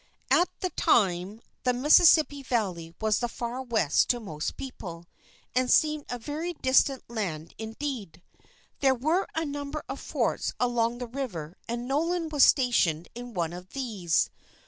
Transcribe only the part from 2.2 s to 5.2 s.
valley was the Far West to most people,